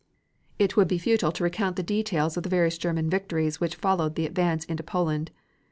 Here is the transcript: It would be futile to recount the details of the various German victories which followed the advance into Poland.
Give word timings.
It 0.57 0.75
would 0.75 0.87
be 0.87 0.97
futile 0.97 1.31
to 1.31 1.43
recount 1.43 1.75
the 1.75 1.83
details 1.83 2.35
of 2.35 2.41
the 2.41 2.49
various 2.49 2.79
German 2.79 3.07
victories 3.07 3.59
which 3.61 3.75
followed 3.75 4.15
the 4.15 4.25
advance 4.25 4.65
into 4.65 4.81
Poland. 4.81 5.29